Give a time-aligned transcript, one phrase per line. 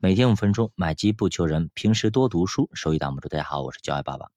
[0.00, 3.28] 每天五分钟，买机不求人，平时多读书，收益挡不住。
[3.28, 4.28] 大家好，我是教爱爸爸。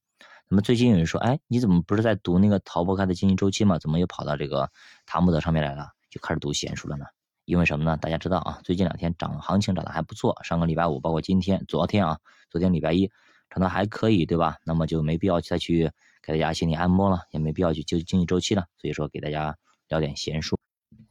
[0.49, 3.77] 那么最近有人说，哎，你怎么不是在读那个逃不开的经济周期吗？
[3.77, 4.71] 怎么又跑到这个
[5.05, 7.05] 塔木德上面来了，就开始读闲书了呢？
[7.45, 7.95] 因为什么呢？
[7.95, 12.17] 大家知道啊，最近两天涨行情涨得还不错，上个礼拜五，包括今天、昨天啊，
[12.49, 13.11] 昨天礼拜一
[13.51, 14.57] 涨得还可以，对吧？
[14.65, 15.91] 那么就没必要再去
[16.23, 18.65] 给大家心理按摩了，也没必要去纠经济周期了。
[18.79, 19.55] 所以说，给大家
[19.89, 20.57] 聊点闲书。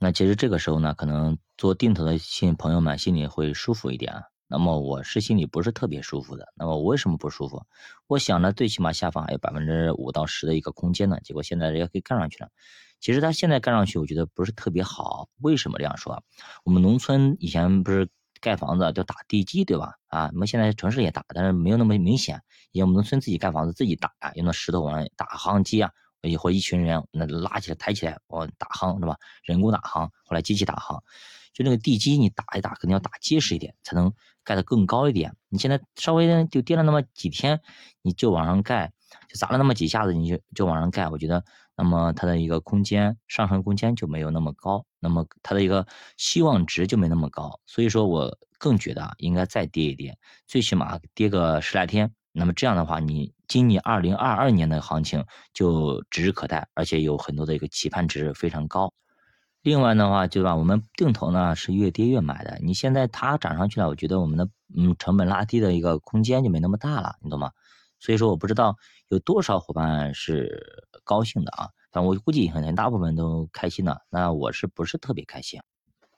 [0.01, 4.23] 那其实这个时候呢，可能做定投的新朋友们心里会舒服一点啊。
[4.51, 6.53] 那么我是心里不是特别舒服的。
[6.57, 7.63] 那么我为什么不舒服？
[8.09, 11.19] 我想呢，最起码下方还有百分之五到十的一个空间呢。
[11.23, 12.51] 结果现在人家给干上去了。
[12.99, 15.29] 其实他现在干上去，我觉得不是特别好。
[15.39, 16.21] 为什么这样说？
[16.65, 18.09] 我们农村以前不是
[18.41, 19.95] 盖房子都打地基，对吧？
[20.09, 22.43] 啊，我们现在城市也打，但是没有那么明显。
[22.73, 25.93] 以前我们农村自己盖房子自己打啊，用那石头往打夯机啊，
[26.41, 29.17] 或一群人那拉起来抬起来往打夯是吧？
[29.45, 30.99] 人工打夯，后来机器打夯。
[31.53, 34.13] 就那个地基，你打一打，肯定要打结实一点，才能
[34.51, 35.37] 盖得更高一点。
[35.49, 37.61] 你现在稍微就跌了那么几天，
[38.03, 38.93] 你就往上盖，
[39.29, 41.09] 就砸了那么几下子，你就就往上盖。
[41.09, 41.45] 我觉得，
[41.77, 47.61] 那么它的一个空间上升空间就没有那么高，那么它的一个希望值就没那么高。
[47.65, 52.13] 所以说我更觉得应该再跌一跌，最起码跌个十来天。
[52.33, 58.93] 那么这样的话，你今年二零二二年的行情就指日可待，而且有很多的一个期盼值非常高。
[59.63, 60.57] 另外的话，对吧？
[60.57, 62.59] 我们定投呢是越跌越买的。
[62.63, 67.51] 你现在它涨上去了，我觉得我们的嗯成本拉低的一个空间就没那么大了，你懂吗？
[67.99, 68.77] 所以说我不知道
[69.09, 74.01] 有多少伙伴是高兴的啊，但我估计很很大部分都开心的。
[74.09, 75.61] 那我是不是特别开心？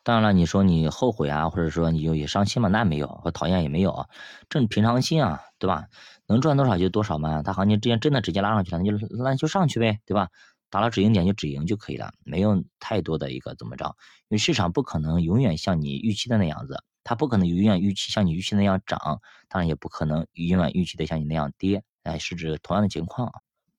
[0.05, 2.69] 当然了，你说你后悔啊，或者说你就也伤心嘛？
[2.69, 4.09] 那没有，我讨厌也没有啊，
[4.49, 5.87] 正平常心啊，对吧？
[6.29, 7.43] 能赚多少就多少嘛。
[7.43, 10.29] 它行情之前真的直接拉上去了，那就那就上去呗，对吧？
[10.73, 13.95] 打了止盈点就止盈就可以了，没有太多的一个怎么着，
[14.29, 19.21] 因为市场不可能永远像你预期的那样子，它不可能永远预期像你预期那样涨，
[19.51, 23.31] 当然也不可能永远预期的像你那样跌，哎，是指同样的情况。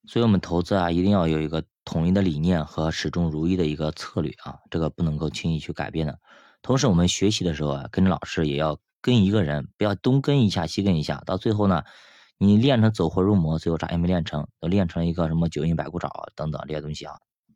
[0.06, 6.20] 所以我们投资啊，一定要有一个统一的理念和始终如一的一个策略啊，这个不能够轻易去改变的。
[6.62, 11.84] 同时，我们学习的时候啊，跟着老师也要跟一个人，不要东跟一下西跟一下，到最后呢。
[12.38, 17.16] 你练成走火入魔，最后啥也没练成，都练成一个什么九阴白骨爪等等这些东西啊？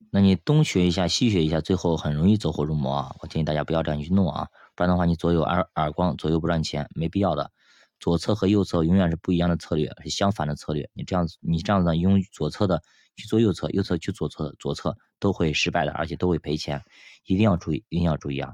[0.10, 3.16] 那你东学一下西学一下，最后很容易走火入魔啊！
[3.20, 7.52] 我建议大家不要这样去弄啊，不然的话你左右耳耳光，左右不赚钱，没必要的。
[8.00, 10.90] 左侧和右侧永远是不一样的策略，是相反的策略。
[10.94, 12.82] 你这样子，你这样子用左侧的
[13.18, 16.82] 去做右侧，右侧去左侧，左侧都会失败的，而且都会赔钱，
[17.26, 18.54] 一定要注意，一定要注意啊！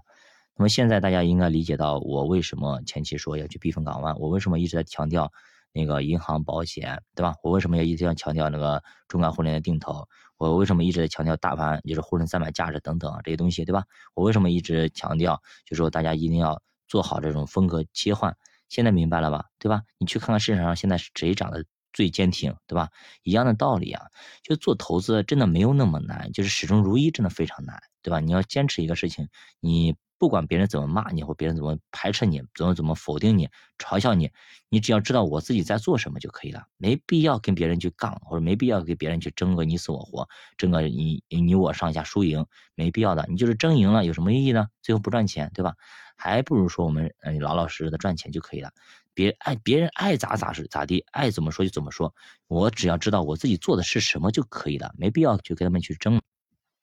[0.55, 5.31] 那么现在大家应该理解到我为什么前期说要去避风港湾，我为什么一直在强调。
[5.73, 7.33] 那个银行、保险，对吧？
[7.43, 10.07] 我为什么要一直要强调那个中概互联的定投？
[10.37, 13.83] 我为什么一直在强调大盘，就是沪深三百价值等等这些东西，对吧？
[14.13, 18.35] 我为什么一直强调，就说大家一定要做好这种风格切换？
[18.69, 19.45] 现在明白了吧？
[19.59, 19.81] 对吧？
[19.97, 22.89] 你去看看市场上现在谁涨得最坚挺，对吧？
[23.23, 24.05] 一样的道理啊，
[24.43, 28.19] 就做投资真的没有那么难，就是始终如一真的非常难，对吧？
[28.19, 29.27] 你要坚持一个事情，
[29.59, 29.95] 你。
[30.23, 34.31] 不管别人怎么骂你，或别人怎么排斥你，怎么怎么否定你、嘲笑你，
[34.69, 40.25] 你只要知道我自己在做什么就可以了，没必要跟别人去杠，或者没必要跟别人去争个你死我活，
[40.55, 43.25] 争个你你我上下输赢，没必要的。
[43.29, 44.69] 你就是争赢了有什么意义呢？
[44.81, 45.73] 最后不赚钱，对吧？
[46.15, 48.71] 还不如说我们嗯老老实实的赚钱就可以了。
[49.13, 52.15] 别爱别人爱咋咋是咋地，爱怎么说就怎么说，
[52.47, 56.21] 我只要知道我自己做的是什么就可以了，没必要去跟他们去争。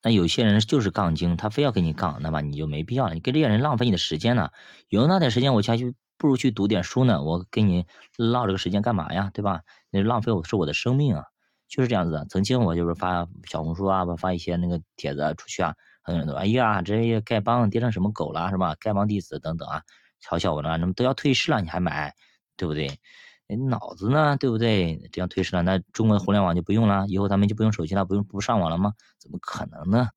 [0.03, 3.15] 那有些人就是杠精，他非要跟你杠，那么你就没必要了。
[3.15, 4.51] 你跟这些人浪费你的时间呢？
[4.89, 7.23] 有那点时间，我下去不如去读点书呢。
[7.23, 7.85] 我跟你
[8.17, 9.31] 唠这个时间干嘛呀？
[9.35, 9.61] 对吧？
[9.91, 11.25] 那浪费我是我的生命啊，
[11.69, 12.25] 就是这样子的。
[12.31, 18.75] 曾经我就是发小红书啊，发一些那个帖子出去啊，很多人都哎呀，这些丐帮跌成什么狗了是吧？
[18.77, 19.83] 丐帮弟子等等啊，
[20.23, 22.15] 嘲笑我呢，那么都要退市了，你还买，
[22.57, 22.89] 对不对？
[23.57, 25.09] 你脑子呢，对不对？
[25.11, 28.95] 这样推迟了，那中国互联网就不用了，以后咱们就不用手机了，不用不上网了吗？
[29.19, 30.09] 怎么可能呢？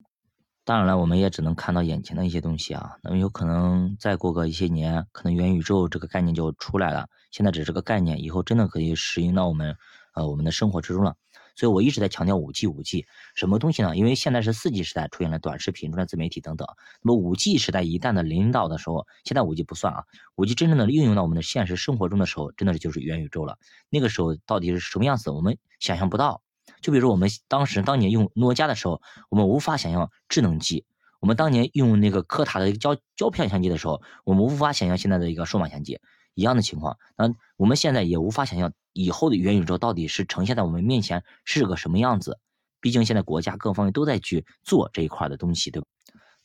[0.64, 2.96] 当然了，我们也只能看到眼前的一些东西啊。
[3.02, 7.06] 那么有可能再过个一些年，可能元宇宙这个概念就出来了。
[7.30, 9.76] 现在只是个概念，以后真的可以适应到我们
[10.14, 11.16] 呃我们的生活之中了。
[11.54, 13.96] 所以我一直在强调五 G，五 G 什么东西呢？
[13.96, 16.66] 因为现在是四 G 时代，出现了短视频、出现自媒体等等。
[17.02, 20.04] 那么五 G 时代一旦的临到的时候，现在五 G 不算啊，
[20.36, 23.58] 五 G 真正的应用到我们的现实生活中的时候，真的是就是元宇宙了。
[23.88, 26.42] 那个时候到底是什么样子，我们想象不到。
[26.80, 30.84] 就比如说我们当时当年用诺基亚的时候，我们无法想象智能机；
[31.20, 36.00] 我们当年用那个科塔的一个胶胶片相机的时候，我们无法想象现在的一个数码相机。
[36.34, 42.38] 一样的情况，那我们现在也无法想象以后的元宇宙到底是呈现在我们面前是个什么样子。
[42.80, 45.88] 毕竟现在国家各方面都在去做这一块的东西，对吧？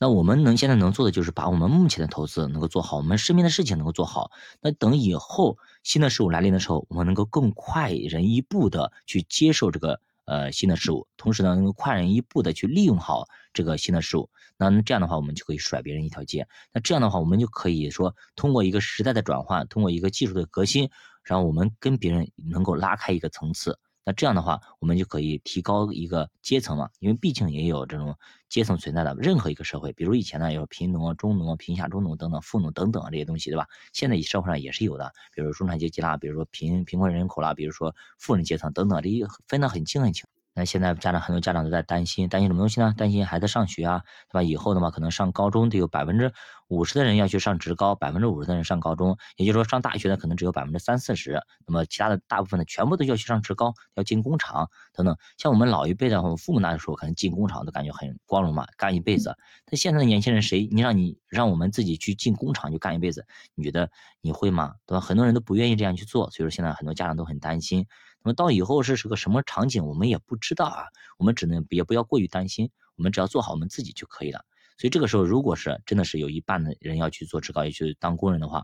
[0.02, 4.32] 那我们能现在能做的就是把我们目前的投资能够做好，我们身边的事情能够做好。
[4.62, 10.00] 那等以后新的事物来临的时候，我们能够更快人一步的去接受这个
[10.30, 14.30] 呃新的事物，同时呢能够快人一步的去利用好这个新的事物。
[14.56, 16.48] 那这样的话，我们就可以甩别人一条街。
[16.72, 20.90] 那这样的话，我们就可以说通过一个时代的转换，通过一个技术的革新，
[21.24, 23.80] 然后我们跟别人能够拉开一个层次。
[24.10, 28.16] 那这样的话，我们就可以提高一个阶层嘛，因为毕竟也有这种
[28.50, 29.14] 阶层存在的。
[29.20, 33.68] 任何一个社会，比如以前呢有贫农啊、中农啊、贫下中农等等、富农等等这些东西，对吧？
[33.94, 40.26] 现在社会上也是有的，比如中产阶级啦，比如说贫贫困人口啦，比如说富人阶层等等，这一分得很清很清。
[40.56, 42.96] 那现在家长很多家长都在担心，担心什么东西呢？
[42.98, 44.42] 担心孩子上学啊，对吧？
[44.42, 46.34] 以后的话可能上高中得有百分之
[46.70, 55.18] 五十的人要去上职高，百分之五十的人上高中，也就是说上大学的可能只有百分之三四十，那么其他的大部分的全部都要去上职高，要进工厂等等。
[55.38, 59.36] 像我们老一辈的，我们父母那时候可能进工厂都感觉很光荣嘛，干一辈子。
[59.66, 60.70] 但现在的年轻人谁？
[60.72, 63.26] 你让你让我们自己去进工厂就干一辈子，
[63.56, 63.90] 你觉得
[64.22, 64.76] 你会吗？
[64.86, 65.02] 对吧？
[65.02, 67.88] 很多人都不愿意这样去做，所以说现在很多家长都很担心。
[68.22, 70.84] 那么到以后是是个什么场景，我们也不知道啊。
[71.18, 74.46] 我们只能也不要过于担心，我们只要做好我们自己就可以了。
[74.80, 78.64] 所以这个时候，如果是真的是有一半的人要去做职高，也去当工人的话，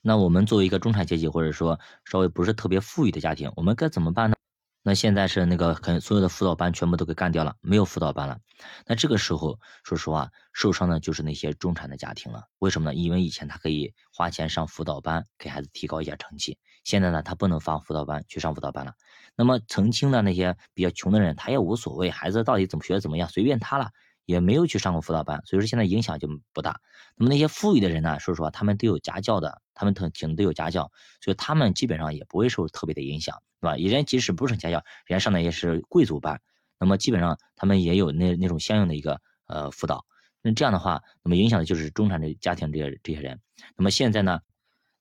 [0.00, 4.36] 那我们作为一个中产阶级，或者说稍微不是特别富裕的家庭，我们该怎么办呢？
[4.82, 8.38] 那现在是那个很所有的辅导班全部都给干掉了，没有辅导班了。
[8.86, 12.44] 那这个时候，说实话，受伤的就是那些中产的家庭了。
[12.60, 12.94] 为什么呢？
[12.94, 16.56] 因为以前他可以花钱上辅导班，给孩子提高一下成绩。
[16.84, 18.94] 现在呢，他不能放辅导班去上辅导班了。
[19.36, 23.90] 那么曾经的那些比较穷的人，他也无所谓，孩子到底怎么学怎么样，随便他了，
[24.30, 26.80] 也没有去上过辅导班，所以说现在影响就不大。
[27.16, 30.90] 那么那些富裕的人呢，说实话，他们都有家教的，他们挺挺都有家教，
[31.20, 33.36] 所以他们基本上也不会受特别的影响。
[33.60, 33.76] 对吧？
[33.76, 36.40] 人家即使不是家教，人家上的也是贵族班，
[36.78, 40.06] 那么基本上他们也有那那种相应的一个呃辅导。
[40.42, 43.40] 那这样的话，那么影响的就是中产的家庭这些这些人。
[43.76, 44.40] 那么现在呢？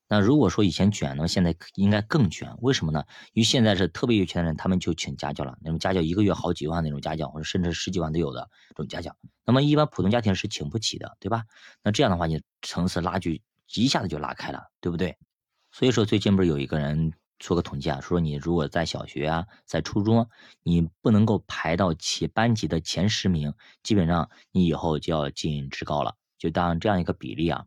[0.09, 2.53] 那如果说以前卷，那么现在应该更卷。
[2.59, 3.05] 为什么呢？
[3.33, 5.57] 因为现在是特别有钱的人，他们就请家教了。
[5.61, 9.15] 那种家教一个月好几万那种家教，或者甚至十几万都有的这种家教。
[9.45, 11.43] 那么一般普通家庭是请不起的，对吧？
[11.83, 13.41] 那这样的话，你层次拉距
[13.75, 15.15] 一下子就拉开了，对不对？
[15.71, 17.13] 所以说最近不是有一个人。
[17.41, 20.29] 做个统计啊，说你如果在小学啊，在初中，
[20.61, 27.65] 你不能够排到其班级的前十名，基本上你以后就要进职高了，就当这样一个比例啊。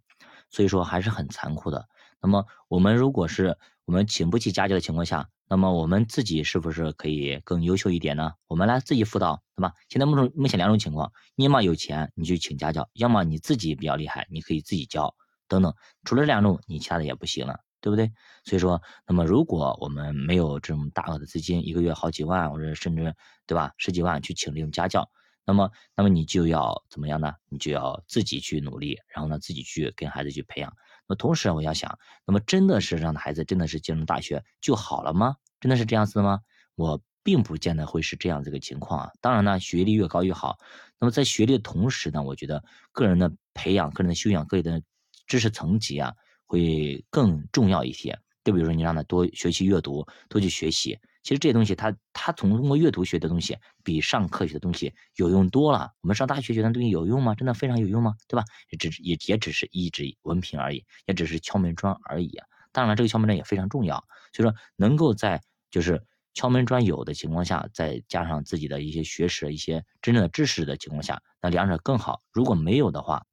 [0.52, 1.88] 所以说还是很残酷的。
[2.20, 8.34] 那么我们如果是我们请不起家教的情况下，那么我们自己是不是可以更优秀一点呢？
[8.46, 9.72] 我们来自己辅导，对吧？
[9.88, 15.16] 现在目前目前两种情况，你要么有钱你就请家教，要么你自己比较厉害，你可以自己教
[15.48, 15.74] 等等。
[16.04, 17.58] 除了这两种，你其他的也不行了。
[17.82, 18.12] 对不对？
[18.44, 23.12] 所以说，那么如果我们没有这种大额的资金，一个月好几万，或者甚至
[23.44, 25.10] 对吧，十几万去请这种家教，
[25.44, 27.32] 那么，那么你就要怎么样呢？
[27.48, 30.72] 你就要自己去努力，然后呢，自己去跟孩子去培养。
[31.06, 35.36] 那同时，我要想，那么真的是让孩子真的是进入大学就好了吗？
[35.60, 36.40] 真的是这样子的吗？
[36.74, 39.10] 我并不见得会是这样这个情况啊。
[39.20, 40.58] 当然呢，学历越高越好。
[40.98, 42.62] 那么在学历的同时呢，我觉得
[42.92, 44.82] 个人的培养、个人的修养、个人的
[45.26, 46.14] 知识层级啊。
[46.44, 50.98] 会更重要一些，就比如说你让他多学习阅读，多去学习。
[51.22, 55.92] 其实这些东西，他他从通过阅读学的东西，比上课学的东西有用多了。
[56.00, 57.34] 我们上大学学的东西有用吗？
[57.34, 58.14] 真的非常有用吗？
[58.28, 58.44] 对吧？
[58.70, 62.32] 也只也也只是一纸文凭而已，也只是敲门砖而已。
[62.72, 64.04] 当然了，这个敲门砖也非常重要。
[64.32, 66.02] 所以说，能够在就是
[66.34, 72.20] 敲门砖有的情况下，再加上自己的一些学识、一些真正的知识的情况下，那两者更好。
[72.32, 73.24] 如果没有的话，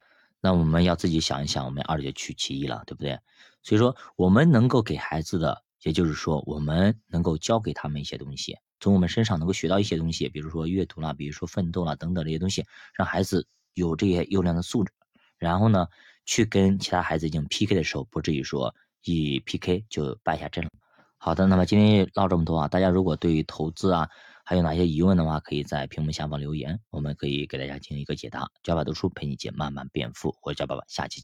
[0.42, 3.18] 那我们要自己想一想，我们二者取其一了，对不对？
[3.64, 14.92] 所以说，我们能够给孩子的，也就是说，我们能够教给他们一些东西，从我们身上能够学到一些东西，比如说阅读啦，比如说奋斗啦等等这些东西，让孩子有这些优良的素质，
[15.38, 15.88] 然后呢，
[16.26, 20.70] 去跟其他孩子进行 PK 的时候，不至于说一 PK 就败下阵了。
[21.18, 24.10] 好的，那么今天唠这么多啊，大家如果对于投资啊，
[24.46, 28.50] 还有哪些疑问的话，可以在屏幕下方留言，我们可以给大家进行一个解答。
[28.64, 31.18] 教爸读书陪你姐慢慢变富，我是教爸爸，下期。